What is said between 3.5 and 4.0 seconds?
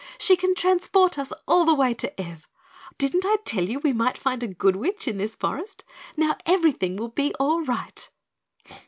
you we